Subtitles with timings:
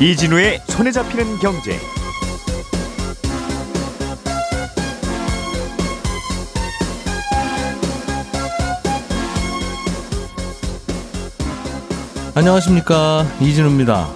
[0.00, 1.78] 이진우의 손에 잡히는 경제.
[12.34, 14.08] 안녕하십니까 이진우입니다.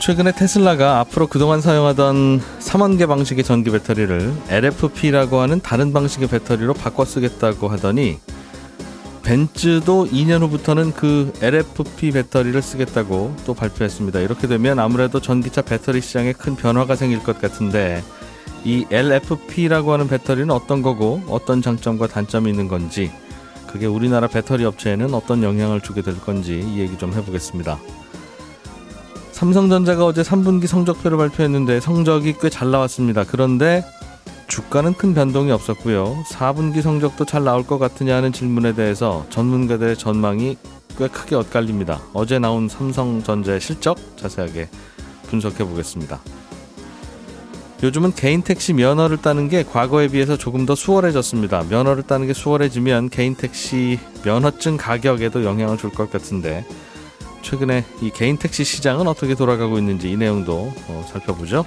[0.00, 7.04] 최근에 테슬라가 앞으로 그동안 사용하던 3원계 방식의 전기 배터리를 LFP라고 하는 다른 방식의 배터리로 바꿔
[7.04, 8.18] 쓰겠다고 하더니
[9.24, 14.20] 벤츠도 2년 후부터는 그 LFP 배터리를 쓰겠다고 또 발표했습니다.
[14.20, 18.04] 이렇게 되면 아무래도 전기차 배터리 시장에 큰 변화가 생길 것 같은데
[18.64, 23.10] 이 LFP라고 하는 배터리는 어떤 거고 어떤 장점과 단점이 있는 건지
[23.66, 27.78] 그게 우리나라 배터리 업체에는 어떤 영향을 주게 될 건지 이 얘기 좀 해보겠습니다.
[29.32, 33.24] 삼성전자가 어제 3분기 성적표를 발표했는데 성적이 꽤 잘 나왔습니다.
[33.24, 33.84] 그런데
[34.46, 36.24] 주가는 큰 변동이 없었고요.
[36.28, 40.56] 4분기 성적도 잘 나올 것 같으냐 는 질문에 대해서 전문가들의 전망이
[40.98, 42.00] 꽤 크게 엇갈립니다.
[42.12, 44.68] 어제 나온 삼성전자의 실적 자세하게
[45.28, 46.20] 분석해 보겠습니다.
[47.82, 51.64] 요즘은 개인 택시 면허를 따는 게 과거에 비해서 조금 더 수월해졌습니다.
[51.68, 56.64] 면허를 따는 게 수월해지면 개인 택시 면허증 가격에도 영향을 줄 것 같은데
[57.42, 61.66] 최근에 이 개인 택시 시장은 어떻게 돌아가고 있는지 이 내용도 어, 살펴보죠.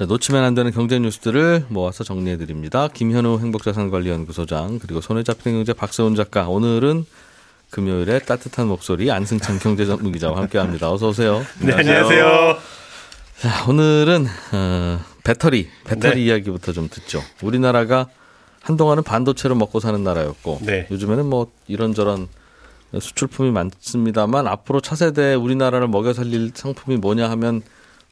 [0.00, 2.88] 자, 놓치면 안 되는 경제 뉴스들을 모아서 정리해 드립니다.
[2.88, 6.48] 김현우 행복자산관리연구소장 그리고 손에 잡히는 경제 박세훈 작가.
[6.48, 7.04] 오늘은
[7.68, 10.90] 금요일에 따뜻한 목소리 안승찬 경제 전문 기자와 함께합니다.
[10.90, 11.44] 어서 오세요.
[11.60, 12.56] 네, 안녕하세요.
[13.40, 16.20] 자, 오늘은 어, 배터리 배터리 네.
[16.28, 17.22] 이야기부터 좀 듣죠.
[17.42, 18.06] 우리나라가
[18.62, 20.86] 한동안은 반도체로 먹고 사는 나라였고 네.
[20.90, 22.28] 요즘에는 뭐 이런저런
[22.98, 27.60] 수출품이 많습니다만 앞으로 차세대 우리나라를 먹여 살릴 상품이 뭐냐 하면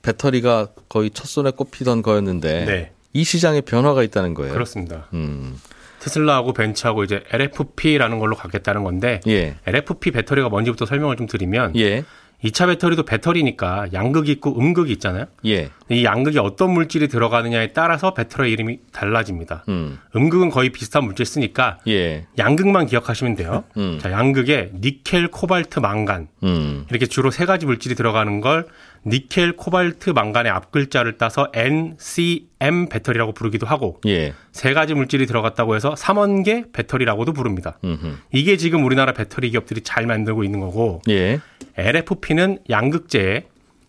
[0.03, 2.93] 배터리가 거의 첫 손에 꼽히던 거였는데 네.
[3.13, 4.53] 이 시장에 변화가 있다는 거예요.
[4.53, 5.07] 그렇습니다.
[5.13, 5.59] 음,
[6.01, 12.05] 테슬라하고 벤츠하고 이제 LFP라는 걸로 가겠다는 건데 예, LFP 배터리가 뭔지부터 설명을 좀 드리면 예,
[12.45, 15.25] 2차 배터리도 배터리니까 양극이 있고 음극이 있잖아요.
[15.47, 19.65] 예, 이 양극이 어떤 물질이 들어가느냐에 따라서 배터리 이름이 달라집니다.
[19.69, 23.65] 음, 음극은 거의 비슷한 물질 쓰니까 예, 양극만 기억하시면 돼요.
[23.77, 23.99] 음.
[24.01, 28.69] 자, 양극에 니켈, 코발트, 망간 음, 이렇게 주로 세 가지 물질이 들어가는 걸
[29.09, 35.95] 니켈, 코발트, 망간의 앞글자를 따서 NCM 배터리라고 부르기도 하고 예, 세 가지 물질이 들어갔다고 해서
[35.95, 37.79] 3원계 배터리라고도 부릅니다.
[37.85, 38.17] 음흠.
[38.33, 41.41] 이게 지금 우리나라 배터리 기업들이 잘 만들고 있는 거고 예.
[41.77, 43.45] LFP는 양극재에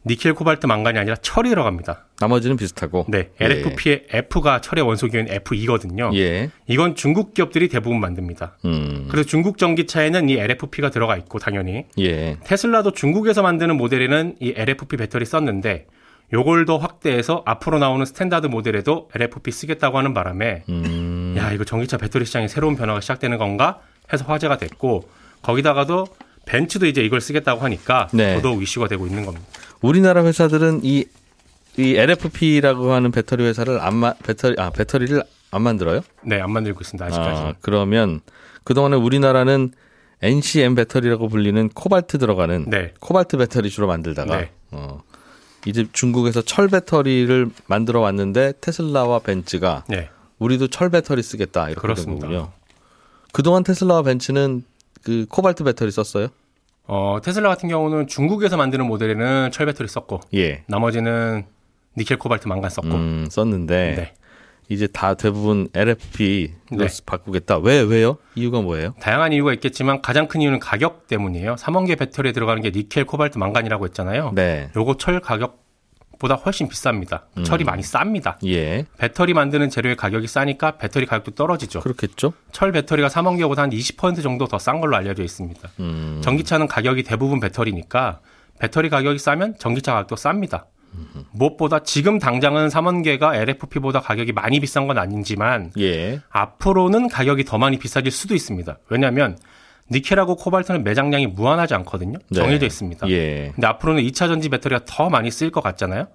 [0.06, 2.06] 니켈, 코발트, 망간이 아니라 철이 들어갑니다.
[2.20, 3.06] 나머지는 비슷하고.
[3.10, 6.16] 네, LFP의 F가 철의 원소기호인 Fe2거든요.
[6.16, 8.58] 예, 이건 중국 기업들이 대부분 만듭니다.
[8.66, 14.54] 음, 그래서 중국 전기차에는 이 LFP가 들어가 있고 당연히 예, 테슬라도 중국에서 만드는 모델에는 이
[14.56, 15.88] LFP 배터리 썼는데
[16.32, 21.98] 요걸 더 확대해서 앞으로 나오는 standard 모델에도 LFP 쓰겠다고 하는 바람에 음, 야 이거 전기차
[21.98, 23.82] 배터리 시장에 새로운 변화가 시작되는 건가
[24.14, 25.09] 해서 화제가 됐고
[25.42, 26.08] 거기다가도
[26.46, 28.36] 벤츠도 이제 이걸 쓰겠다고 하니까 네.
[28.36, 29.46] 더더욱 이슈가 되고 있는 겁니다.
[29.81, 31.06] 우리나라 회사들은 이,
[31.78, 36.01] 이 LFP라고 하는 배터리 회사를 안 마, 배터리, 아, 배터리를 안 만들어요?
[36.23, 37.06] 네, 안 만들고 있습니다.
[37.06, 37.41] 아직까지.
[37.41, 38.22] 아, 그러면
[38.63, 39.72] 그동안에 우리나라는
[40.22, 42.94] NCM 배터리라고 불리는 코발트 들어가는 네.
[43.00, 44.51] 코발트 배터리 주로 만들다가 네.
[44.72, 45.01] 어,
[45.66, 50.09] 이제 중국에서 철 배터리를 만들어 왔는데 테슬라와 벤츠가 네.
[50.40, 52.28] 우리도 철 배터리 쓰겠다 이렇게 된 그렇습니다.
[52.28, 52.51] 거군요.
[53.31, 54.63] 그동안 테슬라와 벤츠는
[55.03, 56.28] 그 코발트 배터리 썼어요?
[56.92, 60.64] 어, 테슬라 같은 경우는 중국에서 만드는 모델에는 철 배터리 썼고 예.
[60.68, 61.46] 나머지는
[61.96, 62.88] 니켈, 코발트, 망간 썼고.
[62.88, 64.14] 음, 썼는데 네.
[64.70, 66.88] 이제 다 대부분 LFP로 네.
[67.06, 67.60] 바꾸겠다.
[67.60, 68.18] 왜 왜요?
[68.34, 68.96] 이유가 뭐예요?
[69.00, 71.56] 다양한 이유가 있겠지만 가장 큰 이유는 가격 때문이에요.
[71.56, 74.32] 3원계 배터리에 들어가는 게 니켈, 코발트, 망간이라고 했잖아요.
[74.34, 74.70] 네.
[74.76, 75.64] 요거 철 가격
[76.20, 77.22] 보다 훨씬 비쌉니다.
[77.44, 78.36] 철이 많이 쌉니다.
[78.46, 78.86] 예.
[78.98, 81.80] 배터리 만드는 재료의 가격이 싸니까 배터리 가격도 떨어지죠.
[81.80, 82.34] 그렇겠죠?
[82.52, 85.70] 철 배터리가 3원계보다 한 20% 정도 더 싼 걸로 알려져 있습니다.
[85.80, 86.20] 음.
[86.22, 88.20] 전기차는 가격이 대부분 배터리니까
[88.60, 90.66] 배터리 가격이 싸면 전기차 가격도 쌉니다.
[91.32, 96.20] 무엇보다 지금 당장은 3원계가 LFP보다 가격이 많이 비싼 건 아니지만 예.
[96.30, 98.78] 앞으로는 가격이 더 많이 비싸질 수도 있습니다.
[98.90, 99.38] 왜냐하면
[99.91, 102.20] 니켈하고 코발트는 매장량이 무한하지 않거든요.
[102.30, 102.40] 네.
[102.40, 103.09] 정해져 있습니다.
[103.09, 103.52] 예.
[103.56, 106.08] 근데 앞으로는 2차 전지 배터리가 더 많이 쓰일 것 같잖아요.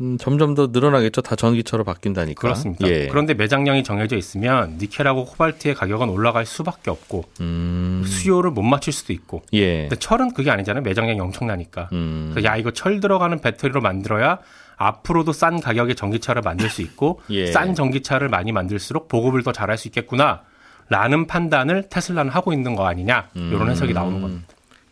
[0.00, 1.22] 음, 점점 더 늘어나겠죠.
[1.22, 2.40] 다 전기차로 바뀐다니까.
[2.40, 2.86] 그렇습니다.
[2.86, 3.08] 예.
[3.08, 8.04] 그런데 매장량이 정해져 있으면 니켈하고 코발트의 가격은 올라갈 수밖에 없고 음.
[8.06, 9.42] 수요를 못 맞출 수도 있고.
[9.52, 9.82] 예.
[9.82, 10.82] 근데 철은 그게 아니잖아요.
[10.84, 11.88] 매장량이 엄청나니까.
[11.92, 12.30] 음.
[12.32, 14.38] 그래서 야 이거 철 들어가는 배터리로 만들어야
[14.76, 17.46] 앞으로도 싼 가격의 전기차를 만들 수 있고 예.
[17.46, 20.42] 싼 전기차를 많이 만들수록 보급을 더 잘할 수 있겠구나.
[20.88, 24.46] 라는 판단을 테슬라는 하고 있는 거 아니냐 이런 해석이 나오는 겁니다.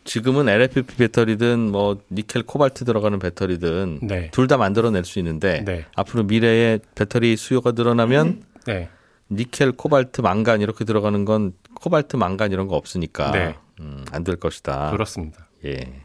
[0.04, 4.30] 지금은 LFP 배터리든 뭐 니켈 코발트 들어가는 배터리든 네.
[4.30, 5.84] 둘다 만들어낼 수 있는데 네.
[5.96, 8.88] 앞으로 미래에 배터리 수요가 늘어나면 네.
[9.30, 13.56] 니켈 코발트 망간 이렇게 들어가는 건 코발트 망간 이런 거 없으니까 네.
[13.80, 14.90] 음, 안 될 것이다.
[14.92, 15.48] 그렇습니다.
[15.64, 16.02] 예.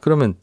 [0.00, 0.34] 그러면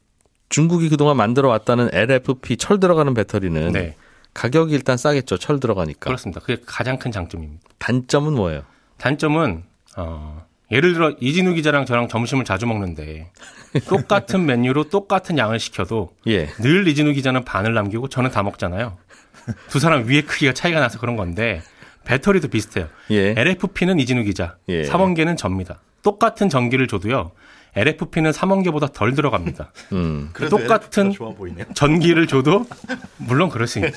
[0.49, 3.95] 중국이 그동안 만들어 왔다는 LFP 철 들어가는 배터리는 네.
[4.37, 5.37] 가격이 일단 싸겠죠.
[5.37, 5.99] 철 들어가니까.
[5.99, 6.39] 그렇습니다.
[6.41, 7.63] 그게 가장 큰 장점입니다.
[7.79, 8.61] 단점은 뭐예요?
[8.97, 9.63] 단점은
[9.97, 13.31] 어, 예를 들어 이진우 기자랑 저랑 점심을 자주 먹는데
[13.89, 16.45] 똑같은 메뉴로 똑같은 양을 시켜도 예.
[16.61, 18.99] 늘 이진우 기자는 반을 남기고 저는 다 먹잖아요.
[19.69, 21.63] 두 사람 위에 크기가 차이가 나서 그런 건데
[22.05, 22.89] 배터리도 비슷해요.
[23.09, 23.33] 예.
[23.35, 24.83] LFP는 이진우 기자, 예.
[24.83, 25.79] 삼원계는 접니다.
[26.03, 27.31] 똑같은 전기를 줘도요.
[27.77, 29.71] LFP는 삼원계보다 덜 들어갑니다.
[29.93, 30.29] 음.
[30.33, 31.13] 그래도 똑같은.
[31.73, 32.65] 전기를 줘도
[33.17, 33.91] 물론 그럴 수 있죠.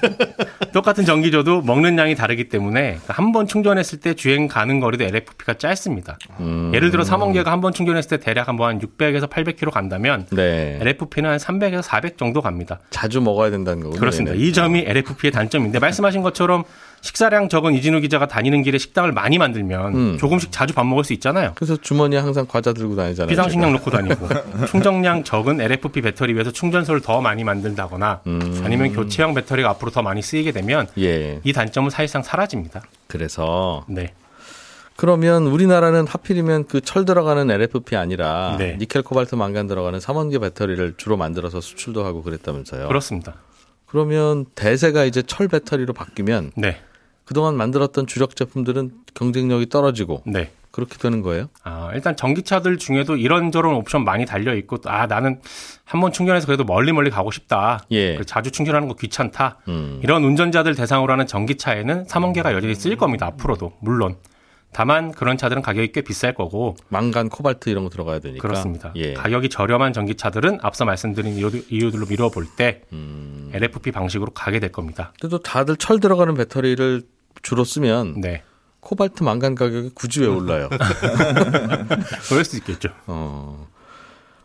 [0.73, 5.55] 똑같은 전기 줘도 먹는 양이 다르기 때문에 한 번 충전했을 때 주행 가는 거리도 LFP가
[5.55, 6.19] 짧습니다.
[6.41, 6.73] 음.
[6.75, 10.79] 예를 들어 3원계가 한 번 충전했을 때 대략 한 번 600에서 800km 간다면 네.
[10.81, 12.81] LFP는 한 300에서 400 정도 갑니다.
[12.91, 14.00] 자주 먹어야 된다는 거군요.
[14.00, 14.35] 그렇습니다.
[14.37, 16.65] 이 점이 LFP의 단점인데 말씀하신 것처럼
[17.02, 20.19] 식사량 적은 이진우 기자가 다니는 길에 식당을 많이 만들면 음.
[20.19, 21.52] 조금씩 자주 밥 먹을 수 있잖아요.
[21.55, 23.29] 그래서 주머니에 항상 과자 들고 다니잖아요.
[23.29, 24.29] 비상식량 놓고 다니고
[24.69, 28.62] 충전량 적은 LFP 배터리 위해서 충전소를 더 많이 만든다거나 음.
[28.64, 30.87] 아니면 교체형 배터리가 앞으로 더 많이 쓰이게 되면.
[30.99, 31.41] 예.
[31.44, 32.82] 이 단점은 사실상 사라집니다.
[33.06, 34.12] 그래서 네.
[34.96, 38.76] 그러면 우리나라는 하필이면 그 철 들어가는 LFP 아니라 네.
[38.79, 42.88] 니켈 코발트 망간 들어가는 3원계 배터리를 주로 만들어서 수출도 하고 그랬다면서요.
[42.88, 43.35] 그렇습니다.
[43.87, 46.79] 그러면 대세가 이제 철 배터리로 바뀌면 네.
[47.31, 50.50] 그동안 만들었던 주력 제품들은 경쟁력이 떨어지고 네.
[50.73, 51.47] 그렇게 되는 거예요?
[51.62, 55.41] 아, 일단 전기차들 중에도 이런저런 옵션 많이 달려 있고 아, 나는
[55.85, 57.85] 한 번 충전해서 그래도 멀리 멀리 가고 싶다.
[57.93, 58.15] 예.
[58.15, 59.59] 그래서 자주 충전하는 거 귀찮다.
[59.69, 60.00] 음.
[60.03, 63.27] 이런 운전자들 대상으로 하는 전기차에는 3원계가 여전히 쓰일 겁니다.
[63.27, 63.75] 앞으로도.
[63.81, 64.17] 물론.
[64.73, 68.43] 다만 그런 차들은 가격이 꽤 비쌀 거고 망간 코발트 이런 거 들어가야 되니까.
[68.43, 68.93] 그렇습니다.
[68.97, 69.15] 예.
[69.15, 73.50] 가격이 저렴한 전기차들은 앞서 말씀드린 이유- 이유들로 미뤄볼 때 음.
[73.55, 75.12] LFP 방식으로 가게 될 겁니다.
[75.21, 77.03] 그래도 다들 철 들어가는 배터리를
[77.42, 78.42] 주로 쓰면 네.
[78.81, 80.69] 코발트 망간 가격이 굳이 왜 올라요?
[82.28, 82.88] 그럴 수 있겠죠.
[83.06, 83.69] 어.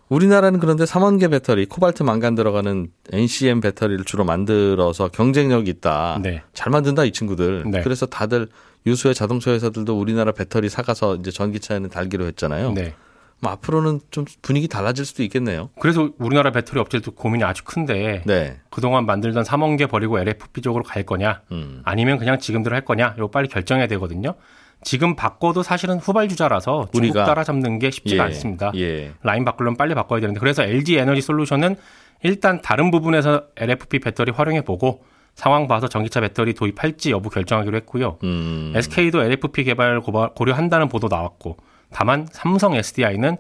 [0.10, 6.20] 우리나라는 그런데 3원계 배터리, 코발트 망간 들어가는 NCM 배터리를 주로 만들어서 경쟁력이 있다.
[6.22, 6.44] 네.
[6.54, 7.64] 잘 만든다 이 친구들.
[7.72, 7.82] 네.
[7.82, 8.48] 그래서 다들
[8.86, 12.74] 유수의 자동차 회사들도 우리나라 배터리 사가서 이제 전기차에는 달기로 했잖아요.
[12.74, 12.94] 네.
[13.42, 15.70] 뭐 앞으로는 좀 분위기 달라질 수도 있겠네요.
[15.80, 18.58] 그래서 우리나라 배터리 업체도 고민이 아주 큰데 네.
[18.70, 21.82] 그동안 만들던 3원계 버리고 LFP 쪽으로 갈 거냐 음.
[21.84, 24.36] 아니면 그냥 지금대로 할 거냐 이거 빨리 결정해야 되거든요.
[24.84, 27.14] 지금 바꿔도 사실은 후발주자라서 중국.
[27.14, 28.28] 따라잡는 게 쉽지가 예.
[28.28, 28.72] 않습니다.
[28.76, 29.14] 예.
[29.24, 31.76] 라인 바꾸려면 빨리 바꿔야 되는데 그래서 LG 에너지 솔루션은
[32.24, 35.04] 일단 다른 부분에서 LFP 배터리 활용해 보고
[35.34, 38.18] 상황 봐서 전기차 배터리 도입할지 여부 결정하기로 했고요.
[38.24, 38.74] 음.
[38.76, 41.58] SK도 LFP 개발 고려한다는 보도 나왔고
[41.92, 43.38] 다만 삼성 SDI는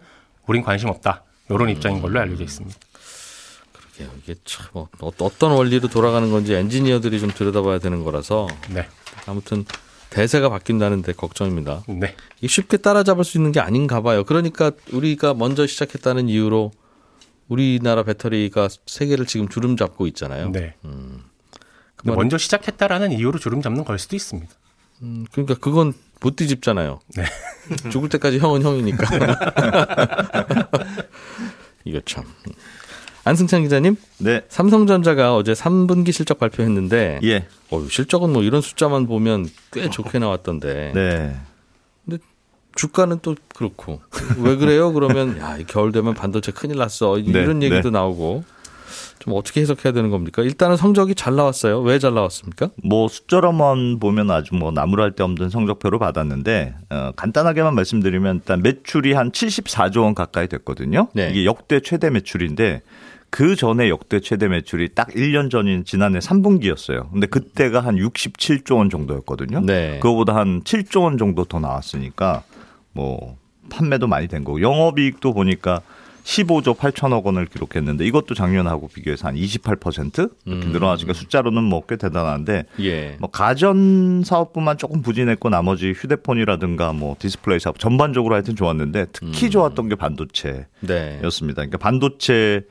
[0.47, 1.23] 우린 관심 없다.
[1.49, 2.77] 이런 입장인 걸로 알려져 있습니다.
[4.01, 8.87] 예, 이게 참 어- 어떤 원리로 돌아가는 건지 엔지니어들이 좀 들여다봐야 되는 거라서 네.
[9.25, 9.63] 아무튼
[10.09, 11.83] 대세가 바뀐다는데 걱정입니다.
[11.87, 12.15] 네.
[12.39, 14.23] 이게 쉽게 따라잡을 수 있는 게 아닌가 봐요.
[14.23, 16.71] 그러니까 우리가 먼저 시작했다는 이유로
[17.47, 20.49] 우리나라 배터리가 세계를 지금 주름 잡고 있잖아요.
[20.49, 20.73] 네.
[20.85, 21.23] 음.
[22.03, 24.53] 먼저 시작했다라는 이유로 주름 잡는 걸 수도 있습니다.
[25.01, 26.99] 음, 그러니까 그건 못 뒤집잖아요.
[27.15, 27.23] 네.
[27.91, 29.05] 죽을 때까지 형은 형이니까.
[31.85, 32.23] 이거 참.
[33.23, 34.41] 안승찬 기자님, 네.
[34.49, 37.47] 삼성전자가 어제 3분기 실적 발표했는데, 예.
[37.71, 41.35] 어휴, 실적은 뭐 이런 숫자만 보면 꽤 좋게 나왔던데, 네.
[42.75, 44.01] 주가는 또 그렇고
[44.37, 44.93] 왜 그래요?
[44.93, 47.97] 그러면 야, 이 겨울 되면 반도체 큰일 났어 이런 네, 얘기도 네.
[47.97, 48.43] 나오고
[49.19, 50.41] 좀 어떻게 해석해야 되는 겁니까?
[50.43, 51.81] 일단은 성적이 잘 나왔어요.
[51.81, 52.69] 왜 잘 나왔습니까?
[52.83, 59.13] 뭐 숫자로만 보면 아주 뭐 나무랄 데 없는 성적표를 받았는데 어, 간단하게만 말씀드리면 일단 매출이
[59.13, 61.07] 한 74조 원 가까이 됐거든요.
[61.13, 61.29] 네.
[61.31, 62.81] 이게 역대 최대 매출인데
[63.29, 67.11] 그 전에 역대 최대 매출이 딱 1년 전인 지난해 3분기였어요.
[67.11, 69.61] 근데 그때가 한 67조 원 정도였거든요.
[69.61, 69.99] 네.
[69.99, 72.43] 그거보다 한 7조 원 정도 더 나왔으니까
[72.93, 73.35] 뭐
[73.69, 75.81] 판매도 많이 된 거고 영업이익도 보니까
[76.25, 80.71] 15조 8천억 원을 기록했는데 이것도 작년하고 비교해서 한 28% 이렇게 음.
[80.71, 83.15] 늘어나니까 숫자로는 뭐 꽤 대단한데 예.
[83.19, 89.51] 뭐 가전 사업부만 조금 부진했고 나머지 휴대폰이라든가 뭐 디스플레이 사업 전반적으로 하여튼 좋았는데 특히 음.
[89.51, 91.61] 좋았던 게 반도체였습니다.
[91.61, 91.67] 네.
[91.67, 92.63] 그러니까 반도체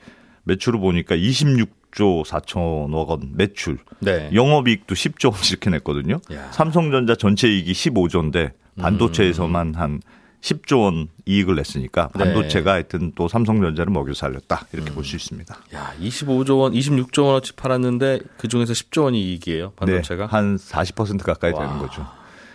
[0.42, 4.30] 매출을 보니까 26조 4천억 원 매출, 네.
[4.34, 6.18] 영업이익도 10조 원 이렇게 냈거든요.
[6.32, 6.48] 야.
[6.50, 10.00] 삼성전자 전체 이익이 15조인데 반도체에서만 한
[10.44, 12.24] 10조 원 이익을 냈으니까 네.
[12.24, 15.56] 반도체가 하여튼 또 삼성전자를 먹여 살렸다 이렇게 볼수 있습니다.
[15.74, 19.72] 야, 25조 원, 26조 원어치 팔았는데 그 중에서 10조 원이 이익이에요.
[19.76, 20.26] 반도체가.
[20.26, 21.60] 네, 한40% 가까이 와.
[21.60, 22.06] 되는 거죠.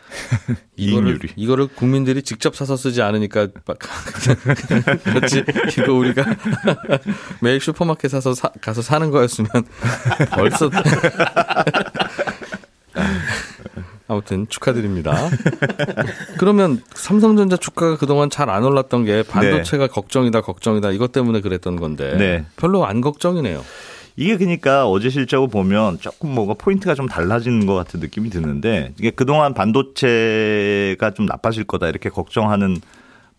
[0.75, 1.19] 이거를.
[1.35, 3.77] 이거를 국민들이 직접 사서 쓰지 않으니까 막
[5.03, 5.43] 그렇지.
[5.79, 6.25] 이거 우리가
[7.41, 9.49] 매일 슈퍼마켓 사서 사, 가서 사는 거였으면
[10.31, 10.69] 벌써
[14.09, 15.15] 아무튼 축하드립니다.
[16.39, 22.15] 그러면 삼성전자 주가가 그동안 잘 안 올랐던 게 반도체가 걱정이다 걱정이다 이것 때문에 그랬던 건데
[22.17, 22.45] 네.
[22.57, 23.63] 별로 안 걱정이네요.
[24.15, 29.11] 이게 그러니까 어제 실적을 보면 조금 뭐가 포인트가 좀 달라지는 것 같은 느낌이 드는데 이게
[29.11, 32.77] 그동안 반도체가 좀 나빠질 거다 이렇게 걱정하는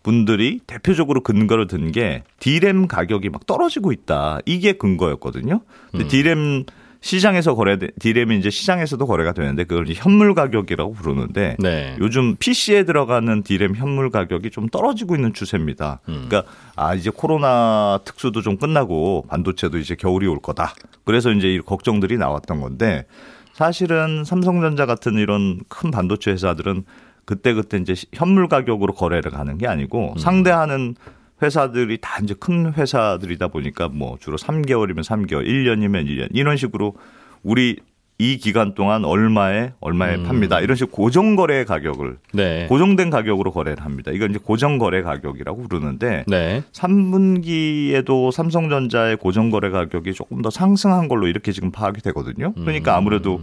[0.01, 4.39] 분들이 대표적으로 근거를 든게 디램 가격이 막 떨어지고 있다.
[4.45, 5.59] 이게 근거였거든요.
[5.91, 6.63] 근데 디램
[7.01, 11.95] 시장에서 거래 디램이 이제 시장에서도 거래가 되는데 그걸 현물 가격이라고 부르는데 네.
[11.99, 15.99] 요즘 PC에 들어가는 디램 현물 가격이 좀 떨어지고 있는 추세입니다.
[16.05, 16.43] 그러니까
[16.75, 20.75] 아 이제 코로나 특수도 좀 끝나고 반도체도 이제 겨울이 올 거다.
[21.03, 23.05] 그래서 이제 이 걱정들이 나왔던 건데
[23.53, 26.85] 사실은 삼성전자 같은 이런 큰 반도체 회사들은
[27.25, 30.95] 그때 그때 이제 현물 가격으로 거래를 가는 게 아니고 상대하는
[31.41, 36.95] 회사들이 다 이제 큰 회사들이다 보니까 뭐 주로 3개월이면 3개월, 1년이면 1년 이런 식으로
[37.43, 37.77] 우리
[38.21, 40.59] 이 기간 동안 얼마에 얼마에 팝니다.
[40.59, 42.67] 이런 식으로 고정 거래 가격을 네.
[42.67, 44.11] 고정된 가격으로 거래를 합니다.
[44.11, 46.61] 이건 이제 고정 거래 가격이라고 부르는데 네.
[46.71, 52.53] 3분기에도 삼성전자의 고정 거래 가격이 조금 더 상승한 걸로 이렇게 지금 파악이 되거든요.
[52.53, 53.41] 그러니까 아무래도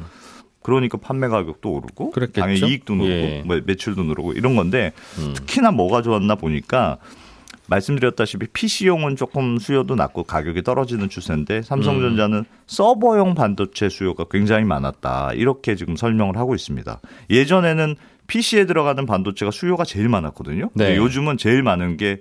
[0.63, 2.41] 그러니까 판매 가격도 오르고 그랬겠죠?
[2.41, 3.43] 당연히 이익도 누르고 예.
[3.45, 4.93] 뭐 매출도 누르고 이런 건데
[5.35, 6.99] 특히나 뭐가 좋았나 보니까
[7.69, 15.33] 말씀드렸다시피 PC용은 조금 수요도 낮고 가격이 떨어지는 추세인데 삼성전자는 서버용 반도체 수요가 굉장히 많았다.
[15.35, 17.01] 이렇게 지금 설명을 하고 있습니다.
[17.31, 17.97] 예전에는
[18.27, 20.71] PC에 들어가는 반도체가 수요가 제일 많았거든요.
[20.71, 20.97] 근데 네.
[20.97, 22.21] 요즘은 제일 많은 게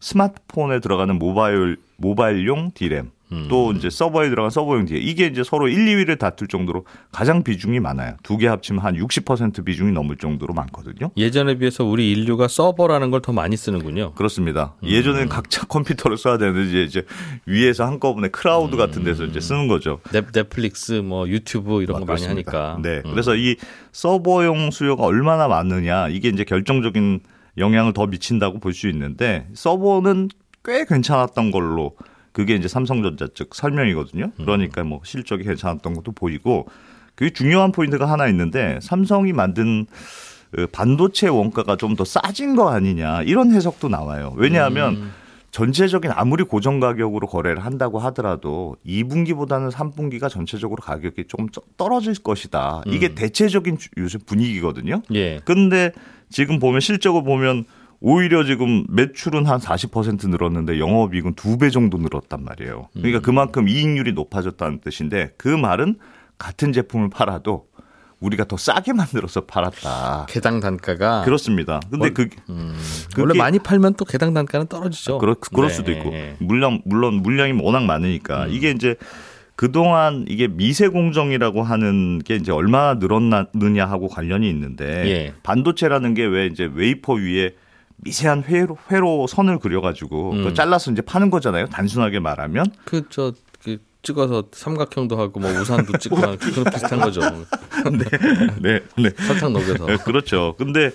[0.00, 3.10] 스마트폰에 들어가는 모바일 모바일용 디램
[3.48, 7.78] 또 이제 서버에 들어간 서버용 디램 이게 이제 서로 1, 2위를 다툴 정도로 가장 비중이
[7.80, 8.14] 많아요.
[8.22, 11.10] 두 개 합치면 한 60% 비중이 넘을 정도로 많거든요.
[11.16, 14.12] 예전에 비해서 우리 인류가 서버라는 걸 더 많이 쓰는군요.
[14.14, 14.74] 그렇습니다.
[14.82, 17.04] 예전에는 각자 컴퓨터를 써야 되는데 이제,
[17.46, 20.00] 위에서 한꺼번에 클라우드 같은 데서 이제 쓰는 거죠.
[20.12, 22.74] 넷, 넷플릭스, 뭐 유튜브 이런 거 많이 그렇습니다.
[22.74, 22.80] 하니까.
[22.82, 23.02] 네.
[23.04, 23.10] 음.
[23.10, 23.56] 그래서 이
[23.92, 27.20] 서버용 수요가 얼마나 많느냐 이게 이제 결정적인
[27.58, 30.28] 영향을 더 미친다고 볼 수 있는데 서버는
[30.64, 31.96] 꽤 괜찮았던 걸로
[32.38, 34.30] 그게 이제 삼성전자 측 설명이거든요.
[34.36, 36.68] 그러니까 뭐 실적이 괜찮았던 것도 보이고
[37.16, 39.86] 그 중요한 포인트가 하나 있는데 삼성이 만든
[40.52, 44.34] 그 반도체 원가가 좀 더 싸진 거 아니냐 이런 해석도 나와요.
[44.36, 45.10] 왜냐하면
[45.50, 52.82] 전체적인 아무리 고정 가격으로 거래를 한다고 하더라도 2분기보다는 3분기가 전체적으로 가격이 조금 쩌- 떨어질 것이다.
[52.86, 55.02] 이게 대체적인 주- 요새 분위기거든요.
[55.12, 55.40] 예.
[55.44, 55.90] 근데
[56.30, 57.64] 지금 보면 실적을 보면
[58.00, 62.88] 오히려 지금 매출은 한 40% 늘었는데 영업이익은 두 배 정도 늘었단 말이에요.
[62.94, 65.96] 그러니까 그만큼 이익률이 높아졌다는 뜻인데 그 말은
[66.38, 67.66] 같은 제품을 팔아도
[68.20, 70.26] 우리가 더 싸게 만들어서 팔았다.
[70.28, 71.80] 개당 단가가 그렇습니다.
[71.90, 72.28] 근데 그
[73.16, 75.18] 원래 그게- 많이 팔면 또 개당 단가는 떨어지죠.
[75.18, 75.74] 그럴, 그럴 네.
[75.74, 78.50] 수도 있고 물론 물론 물량이 워낙 많으니까 음.
[78.52, 78.94] 이게 이제
[79.56, 85.34] 그동안 이게 미세 공정이라고 하는 게 이제 얼마나 늘었느냐 하고 관련이 있는데 예.
[85.42, 87.54] 반도체라는 게 왜 이제 웨이퍼 위에
[87.98, 90.54] 미세한 회로 회로 선을 그려가지고 음.
[90.54, 91.66] 잘라서 이제 파는 거잖아요.
[91.66, 97.20] 단순하게 말하면 그저 그 찍어서 삼각형도 하고 뭐 우산도 찍고 하는 그런 비슷한 거죠.
[98.62, 99.10] 네, 네.
[99.26, 99.86] 설탕 녹여서.
[99.86, 100.54] 네, 그렇죠.
[100.56, 100.90] 근데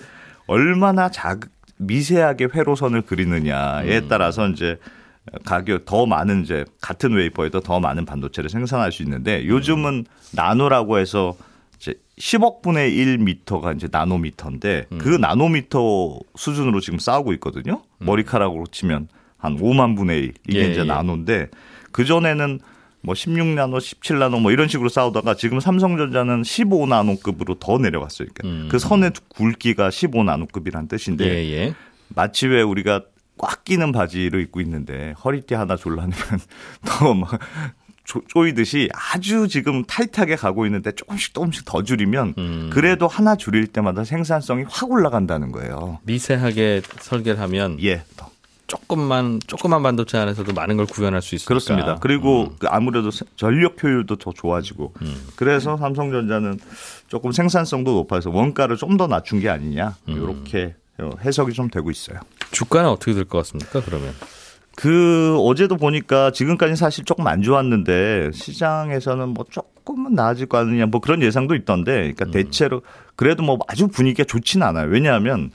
[0.48, 1.42] 얼마나 작
[1.78, 4.08] 미세하게 회로선을 그리느냐에 음.
[4.08, 4.78] 따라서 이제
[5.46, 11.36] 가격 더 많은 이제 같은 웨이퍼에도 더 많은 반도체를 생산할 수 있는데 요즘은 나노라고 해서
[12.18, 14.98] 이제 10억 분의 1 미터가 이제 나노미터인데 음.
[14.98, 17.84] 그 나노미터 수준으로 지금 싸우고 있거든요.
[18.00, 20.84] 머리카락으로 치면 한 5만 분의 1 이게 예, 이제 예.
[20.84, 21.50] 나노인데
[21.92, 22.60] 그 전에는
[23.02, 28.30] 뭐 16나노, 17나노 뭐 이런 식으로 싸우다가 지금 삼성전자는 15나노급으로 더 내려갔어요.
[28.34, 28.70] 그러니까 음.
[28.70, 31.74] 그 선의 굵기가 15나노급이란 뜻인데 예, 예.
[32.08, 33.04] 마치 왜 우리가
[33.38, 36.16] 꽉 끼는 바지를 입고 있는데 허리띠 하나 졸라내면
[36.86, 37.40] 더 막
[38.28, 42.70] 쪼이듯이 아주 지금 타이트하게 가고 있는데 조금씩 조금씩 더 줄이면 음.
[42.74, 46.00] 그래도 하나 줄일 때마다 생산성이 확 올라간다는 거예요.
[46.04, 48.04] 미세하게 설계를 하면 예.
[48.18, 48.30] 더.
[48.66, 51.48] 조금만 조그만 반도체 안에서도 많은 걸 구현할 수 있으니까.
[51.50, 51.96] 그렇습니다.
[52.02, 52.56] 그리고 음.
[52.58, 54.94] 그 아무래도 세- 전력 효율도 더 좋아지고
[55.36, 56.60] 그래서 삼성전자는
[57.08, 60.14] 조금 생산성도 높아서 원가를 좀 더 낮춘 게 아니냐 음.
[60.16, 62.20] 이렇게 어, 해석이 좀 되고 있어요.
[62.52, 63.82] 주가는 어떻게 될 것 같습니까?
[63.86, 64.14] 그러면
[64.76, 71.00] 그 어제도 보니까 지금까지 사실 조금 안 좋았는데 시장에서는 뭐 조금은 나아질 거 아니냐 뭐
[71.00, 72.82] 그런 예상도 있던데 그러니까 대체로
[73.16, 74.90] 그래도 뭐 아주 분위기가 좋지는 않아요.
[74.90, 75.52] 왜냐하면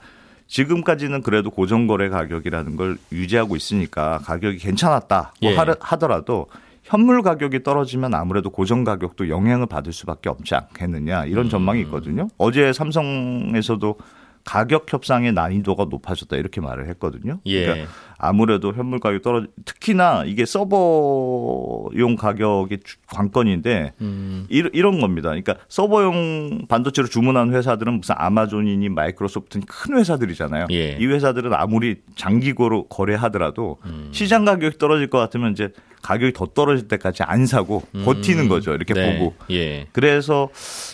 [0.47, 5.55] 지금까지는 그래도 고정거래 가격이라는 걸 유지하고 있으니까 가격이 괜찮았다 뭐 예.
[5.79, 6.47] 하더라도
[6.83, 11.49] 현물 가격이 떨어지면 아무래도 고정 가격도 영향을 받을 수밖에 없지 않겠느냐 이런 음.
[11.49, 12.29] 전망이 있거든요.
[12.37, 13.95] 어제 삼성에서도
[14.43, 17.39] 가격 협상의 난이도가 높아졌다 이렇게 말을 했거든요.
[17.45, 17.65] 예.
[17.65, 24.45] 그러니까 아무래도 현물 가격이 떨어 특히나 이게 서버용 가격이 주- 관건인데 음.
[24.49, 25.29] 이런, 이런 겁니다.
[25.29, 30.67] 그러니까 서버용 반도체로 주문한 회사들은 무슨 아마존이니 마이크로소프트니 큰 회사들이잖아요.
[30.71, 30.97] 예.
[30.99, 34.09] 이 회사들은 아무리 장기고로 거래하더라도 음.
[34.11, 35.69] 시장 가격이 떨어질 것 같으면 이제
[36.01, 38.73] 가격이 더 떨어질 때까지 안 사고 버티는 거죠.
[38.73, 39.17] 이렇게 네.
[39.17, 39.35] 보고.
[39.51, 39.87] 예.
[39.91, 40.49] 그래서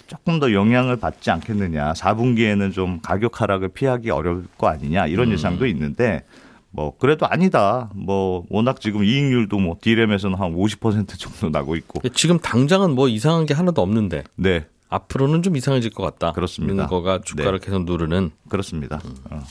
[0.07, 1.93] 조금 더 영향을 받지 않겠느냐.
[1.93, 5.07] 4분기에는 좀 가격 하락을 피하기 어려울 거 아니냐.
[5.07, 6.23] 이런 예상도 있는데
[6.71, 7.89] 뭐 그래도 아니다.
[7.95, 12.01] 뭐 워낙 지금 이익률도 뭐 디램에서는 한 50% 정도 나고 있고.
[12.09, 14.65] 지금 당장은 뭐 이상한 게 하나도 없는데 네.
[14.89, 16.31] 앞으로는 좀 이상해질 것 같다.
[16.33, 16.87] 그렇습니다.
[16.87, 18.31] 거가 주가를 계속 누르는.
[18.49, 19.01] 그렇습니다.
[19.31, 19.43] 어.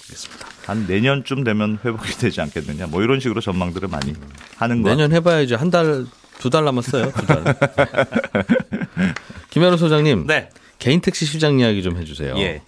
[0.66, 2.86] 한 내년쯤 되면 회복이 되지 않겠느냐.
[2.86, 4.14] 뭐 이런 식으로 전망들을 많이
[4.56, 4.88] 하는 거.
[4.90, 6.06] 내년 해봐야지 한달
[6.38, 7.12] 두 달 남았어요.
[7.12, 7.44] 두 달.
[9.50, 10.48] 김현우 소장님, 네.
[10.78, 12.36] 개인 택시 시장 이야기 좀 해주세요.
[12.38, 12.62] 예.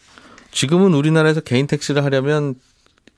[0.51, 2.55] 지금은 우리나라에서 개인 택시를 하려면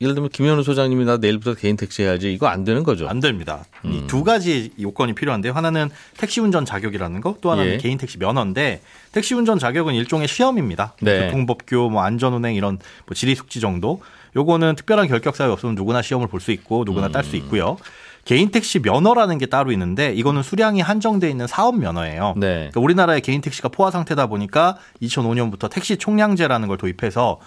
[0.00, 3.08] 예를 들면 김현우 소장님이 나 내일부터 개인 택시 해야지 이거 안 되는 거죠.
[3.08, 3.64] 안 됩니다.
[3.84, 4.04] 음.
[4.04, 5.52] 이두 가지 요건이 필요한데요.
[5.52, 7.76] 하나는 택시 운전 자격이라는 거, 또 하나는 예.
[7.78, 10.94] 개인 택시 면허인데 택시 운전 자격은 일종의 시험입니다.
[11.00, 11.26] 네.
[11.26, 14.00] 교통법규, 뭐 안전운행 이런 뭐 지리 숙지 정도.
[14.36, 17.36] 요거는 특별한 결격 사유 없으면 누구나 시험을 볼 수 있고 누구나 딸수 음.
[17.38, 17.76] 있고요.
[18.24, 22.34] 개인 택시 면허라는 게 따로 있는데 이거는 수량이 한정돼 있는 사업 면허예요.
[22.36, 22.46] 네.
[22.70, 27.40] 그러니까 우리나라의 개인 택시가 포화 상태다 보니까 2005년부터 택시 총량제라는 걸 도입해서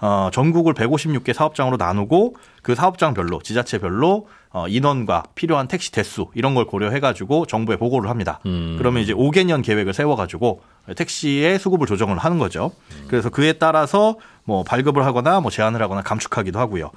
[0.00, 6.66] 어, 전국을 156개 사업장으로 나누고 그 사업장별로 지자체별로 어, 인원과 필요한 택시 대수 이런 걸
[6.66, 8.40] 고려해가지고 정부에 보고를 합니다.
[8.46, 8.76] 음.
[8.78, 10.62] 그러면 이제 5개년 계획을 세워가지고
[10.96, 12.70] 택시의 수급을 조정을 하는 거죠.
[13.08, 16.90] 그래서 그에 따라서 뭐 발급을 하거나 뭐 제한을 하거나 감축하기도 하고요.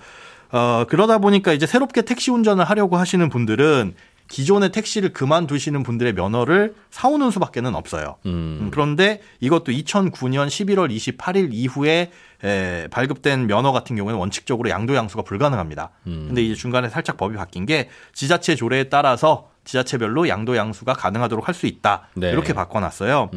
[0.53, 3.95] 어, 그러다 보니까 이제 새롭게 택시 운전을 하려고 하시는 분들은
[4.31, 8.15] 기존의 택시를 그만두시는 분들의 면허를 사오는 수밖에는 없어요.
[8.25, 12.11] 음, 그런데 이것도 2009년 11월 28일 이후에
[12.43, 15.91] 에, 발급된 면허 같은 경우에는 원칙적으로 양도 양수가 불가능합니다.
[16.05, 21.53] 근데 이제 중간에 살짝 법이 바뀐 게 지자체 조례에 따라서 지자체별로 양도 양수가 가능하도록 할
[21.53, 22.07] 수 있다.
[22.15, 22.31] 네.
[22.31, 23.29] 이렇게 바꿔놨어요.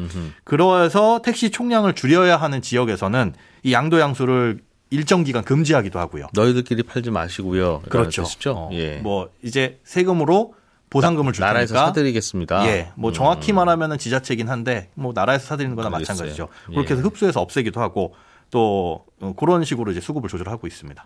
[0.45, 4.59] 그래서 택시 총량을 줄여야 하는 지역에서는 이 양도 양수를
[4.91, 6.27] 일정 기간 금지하기도 하고요.
[6.33, 7.81] 너희들끼리 팔지 마시고요.
[7.89, 8.23] 그렇죠.
[8.23, 8.51] 뜻이죠?
[8.55, 8.97] 어, 예.
[8.97, 10.53] 뭐 이제 세금으로
[10.95, 12.67] 보상금을 줄 나라에서 테니까 사드리겠습니다.
[12.67, 15.89] 예, 뭐 정확히 말하면은 지자체긴 한데 뭐 나라에서 사드리는 거나.
[15.89, 16.47] 마찬가지죠.
[16.71, 16.75] 예.
[16.75, 18.15] 그렇게 해서 흡수해서 없애기도 하고
[18.49, 21.05] 또 어, 그런 식으로 이제 수급을 조절하고 있습니다.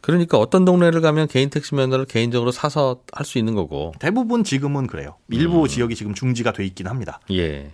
[0.00, 3.92] 그러니까 어떤 동네를 가면 개인 택시 면허를 개인적으로 사서 할 수 있는 거고.
[3.98, 5.16] 대부분 지금은 그래요.
[5.30, 5.66] 일부 음.
[5.68, 7.20] 지역이 지금 중지가 돼 있긴 합니다.
[7.30, 7.72] 예.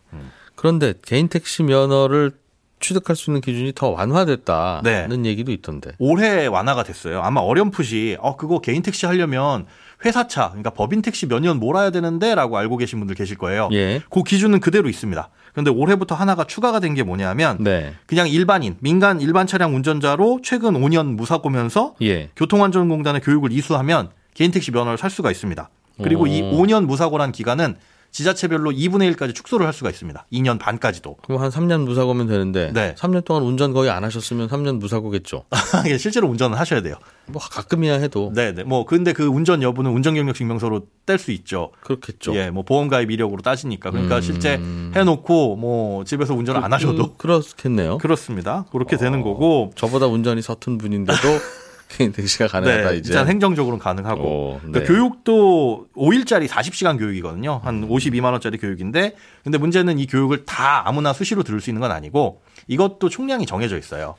[0.54, 2.32] 그런데 개인 택시 면허를
[2.78, 5.28] 취득할 수 있는 기준이 더 완화됐다는 네.
[5.28, 5.90] 얘기도 있던데.
[5.98, 7.20] 올해 완화가 됐어요.
[7.20, 9.66] 아마 어렴풋이 어 그거 개인 택시 하려면
[10.04, 13.68] 회사차 그러니까 법인 택시 몇 년 몰아야 되는데라고 알고 계신 분들 계실 거예요.
[13.72, 14.00] 예.
[14.10, 15.28] 그 기준은 그대로 있습니다.
[15.52, 17.94] 그런데 올해부터 하나가 추가가 된 게 뭐냐면 네.
[18.06, 22.30] 그냥 일반인 민간 일반 차량 운전자로 최근 5년 무사고면서 예.
[22.36, 25.68] 교통안전공단의 교육을 이수하면 개인 택시 면허를 살 수가 있습니다.
[26.02, 26.52] 그리고 이 오.
[26.62, 27.76] 5년 무사고란 기간은
[28.10, 30.26] 지자체별로 2분의 1까지 축소를 할 수가 있습니다.
[30.32, 31.16] 2년 반까지도.
[31.22, 32.94] 그럼 한 3년 무사고면 되는데 네.
[32.96, 35.44] 3년 동안 운전 거의 안 하셨으면 3년 무사고겠죠.
[35.98, 36.96] 실제로 운전을 하셔야 돼요.
[37.26, 38.64] 뭐 가끔이야 해도 네, 네.
[38.64, 41.70] 뭐 근데 그 운전 여부는 운전 경력 증명서로 뗄 수 있죠.
[41.82, 42.34] 그렇겠죠.
[42.34, 43.90] 예, 뭐 보험 가입 이력으로 따지니까.
[43.90, 44.20] 그러니까 음.
[44.20, 44.60] 실제
[44.94, 47.98] 해 놓고 뭐 집에서 운전을 안 하셔도 그, 그렇겠네요.
[47.98, 48.64] 그렇습니다.
[48.72, 48.98] 그렇게 어.
[48.98, 49.70] 되는 거고.
[49.76, 51.18] 저보다 운전이 서툰 분인데도
[51.90, 53.12] 개인 택시가 가능하다 네, 이제.
[53.12, 54.22] 일단 행정적으로는 가능하고.
[54.22, 54.86] 오, 그러니까 네.
[54.86, 57.60] 교육도 5일짜리 40시간 교육이거든요.
[57.62, 61.90] 한 52만 원짜리 교육인데 근데 문제는 이 교육을 다 아무나 수시로 들을 수 있는 건
[61.90, 64.14] 아니고 이것도 총량이 정해져 있어요.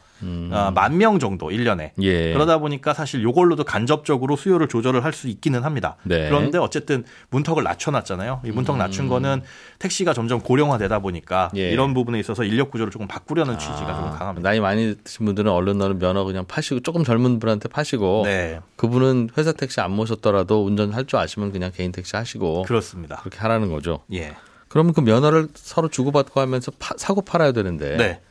[0.51, 1.91] 아, 만명 정도 1년에.
[1.97, 2.03] 음.
[2.03, 2.31] 예.
[2.33, 5.95] 그러다 보니까 사실 요걸로도 간접적으로 수요를 조절을 할 수 있기는 합니다.
[6.03, 6.27] 네.
[6.29, 8.41] 그런데 어쨌든 문턱을 낮춰놨잖아요.
[8.45, 9.41] 이 문턱 낮춘 거는
[9.79, 11.57] 택시가 점점 고령화되다 보니까 음.
[11.57, 11.71] 예.
[11.71, 14.47] 이런 부분에 있어서 인력 구조를 조금 바꾸려는 취지가 조금 아, 강합니다.
[14.49, 19.29] 나이 많이 드신 분들은 얼른 얼른 면허 그냥 파시고 조금 젊은 분한테 파시고 네, 그분은
[19.37, 23.15] 회사 택시 안 모셨더라도 운전할 줄 아시면 그냥 개인 택시 하시고 그렇습니다.
[23.21, 24.01] 그렇게 하라는 거죠.
[24.13, 24.35] 예,
[24.67, 28.21] 그러면 그 면허를 서로 주고받고 하면서 파- 사고 팔아야 되는데 네,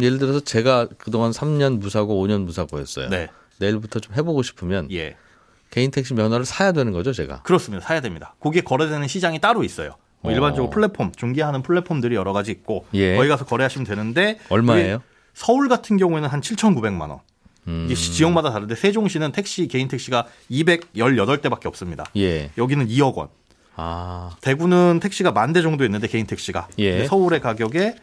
[0.00, 3.08] 예를 들어서 제가 그동안 3년 무사고 5년 무사고였어요.
[3.08, 5.16] 네, 내일부터 좀 해보고 싶으면 예.
[5.70, 7.42] 개인 택시 면허를 사야 되는 거죠, 제가.
[7.42, 7.84] 그렇습니다.
[7.86, 8.34] 사야 됩니다.
[8.40, 9.96] 그게 거래되는 시장이 따로 있어요.
[10.20, 10.34] 뭐 어.
[10.34, 13.16] 일반적으로 플랫폼, 중개하는 플랫폼들이 여러 가지 있고 예.
[13.16, 15.02] 거기 가서 거래하시면 되는데 얼마예요?
[15.34, 17.18] 서울 같은 경우에는 한 7,900만 원.
[17.68, 17.84] 음.
[17.86, 22.04] 이게 시- 지역마다 다른데 세종시는 택시 개인 택시가 218대밖에 없습니다.
[22.16, 22.50] 예.
[22.58, 23.28] 여기는 2억 원.
[23.76, 27.04] 아, 대구는 택시가 만 대 정도 있는데 개인 택시가 예.
[27.06, 27.96] 서울의 가격에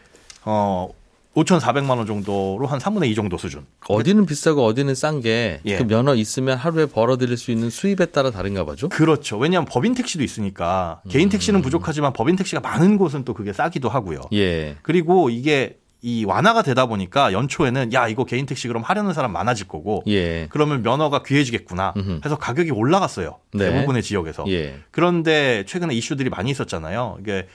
[0.45, 0.88] 어
[1.35, 3.65] 5,400만 원 정도로 한 3분의 2 정도 수준.
[3.87, 5.83] 어디는 비싸고 어디는 싼게그 예.
[5.83, 8.89] 면허 있으면 하루에 벌어들일 수 있는 수입에 따라 다른가 보죠.
[8.89, 9.37] 그렇죠.
[9.37, 14.21] 왜냐하면 법인 택시도 있으니까 개인 택시는 부족하지만 법인 택시가 많은 곳은 또 그게 싸기도 하고요.
[14.33, 14.77] 예.
[14.81, 19.67] 그리고 이게 이 완화가 되다 보니까 연초에는 야 이거 개인 택시 그럼 하려는 사람 많아질
[19.67, 20.47] 거고 예.
[20.49, 22.21] 그러면 면허가 귀해지겠구나 음흠.
[22.23, 23.71] 해서 가격이 올라갔어요 네.
[23.71, 24.77] 대부분의 지역에서 예.
[24.91, 27.47] 그런데 최근에 이슈들이 많이 있었잖아요 이게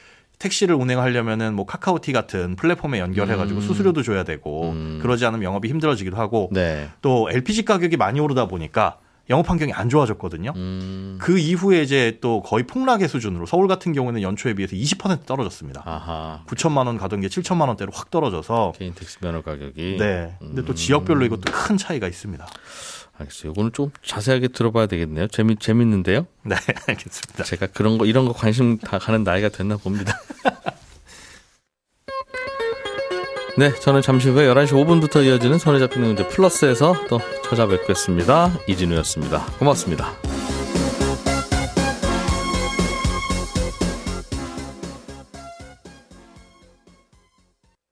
[0.43, 3.63] 택시를 운행하려면은 뭐 카카오티 같은 플랫폼에 연결해가지고 음.
[3.65, 4.99] 수수료도 줘야 되고 음.
[5.01, 6.89] 그러지 않으면 영업이 힘들어지기도 하고 네.
[7.01, 8.99] 또 LPG 가격이 많이 오르다 보니까
[9.31, 10.53] 영업 환경이 안 좋아졌거든요.
[10.57, 11.17] 음.
[11.21, 15.83] 그 이후에 이제 또 거의 폭락의 수준으로 서울 같은 경우는 연초에 비해서 20% 떨어졌습니다.
[15.85, 16.43] 아하.
[16.49, 19.97] 9천만 원 가던 게 7천만 원대로 확 떨어져서 개인 택시 면허 가격이.
[19.99, 20.35] 네.
[20.41, 20.75] 근데 또 음.
[20.75, 22.45] 지역별로 이것도 큰 차이가 있습니다.
[23.23, 23.53] 알겠어요.
[23.53, 25.29] 이거는 좀 자세하게 들어봐야 되겠네요.
[25.29, 26.27] 재미 재밌는데요.
[26.45, 26.57] 네,
[26.89, 27.45] 알겠습니다.
[27.45, 30.19] 제가 그런 거 이런 거 관심 다 가는 나이가 됐나 봅니다.
[33.59, 38.51] 네, 저는 잠시 후에 11시 5분부터 이어지는 손에 잡히는 문제 플러스에서 또 찾아뵙겠습니다.
[38.67, 39.45] 이진우였습니다.
[39.59, 40.32] 고맙습니다.